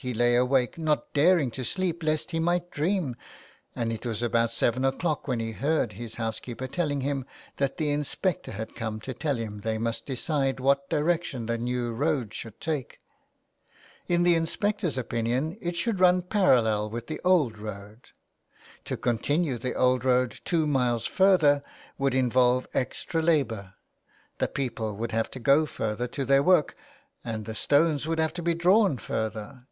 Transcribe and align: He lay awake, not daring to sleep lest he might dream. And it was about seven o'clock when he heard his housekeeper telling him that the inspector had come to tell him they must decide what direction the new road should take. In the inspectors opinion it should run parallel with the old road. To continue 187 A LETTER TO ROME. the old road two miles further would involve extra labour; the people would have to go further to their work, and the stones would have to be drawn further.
He 0.00 0.14
lay 0.14 0.36
awake, 0.36 0.78
not 0.78 1.12
daring 1.12 1.50
to 1.50 1.64
sleep 1.64 2.04
lest 2.04 2.30
he 2.30 2.38
might 2.38 2.70
dream. 2.70 3.16
And 3.74 3.92
it 3.92 4.06
was 4.06 4.22
about 4.22 4.52
seven 4.52 4.84
o'clock 4.84 5.26
when 5.26 5.40
he 5.40 5.50
heard 5.50 5.94
his 5.94 6.14
housekeeper 6.14 6.68
telling 6.68 7.00
him 7.00 7.26
that 7.56 7.78
the 7.78 7.90
inspector 7.90 8.52
had 8.52 8.76
come 8.76 9.00
to 9.00 9.12
tell 9.12 9.34
him 9.34 9.62
they 9.62 9.76
must 9.76 10.06
decide 10.06 10.60
what 10.60 10.88
direction 10.88 11.46
the 11.46 11.58
new 11.58 11.90
road 11.90 12.32
should 12.32 12.60
take. 12.60 13.00
In 14.06 14.22
the 14.22 14.36
inspectors 14.36 14.96
opinion 14.96 15.58
it 15.60 15.74
should 15.74 15.98
run 15.98 16.22
parallel 16.22 16.90
with 16.90 17.08
the 17.08 17.20
old 17.24 17.58
road. 17.58 18.10
To 18.84 18.96
continue 18.96 19.54
187 19.54 19.54
A 19.56 19.84
LETTER 19.84 20.00
TO 20.04 20.08
ROME. 20.08 20.12
the 20.12 20.16
old 20.16 20.20
road 20.20 20.40
two 20.44 20.66
miles 20.68 21.06
further 21.06 21.64
would 21.98 22.14
involve 22.14 22.68
extra 22.72 23.20
labour; 23.20 23.74
the 24.38 24.46
people 24.46 24.94
would 24.94 25.10
have 25.10 25.28
to 25.32 25.40
go 25.40 25.66
further 25.66 26.06
to 26.06 26.24
their 26.24 26.44
work, 26.44 26.76
and 27.24 27.46
the 27.46 27.54
stones 27.56 28.06
would 28.06 28.20
have 28.20 28.34
to 28.34 28.42
be 28.44 28.54
drawn 28.54 28.96
further. 28.96 29.64